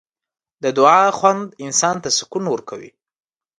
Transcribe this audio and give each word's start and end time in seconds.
د 0.63 0.65
دعا 0.77 1.01
خوند 1.17 1.43
انسان 1.65 1.95
ته 2.03 2.09
سکون 2.17 2.43
ورکوي. 2.49 2.91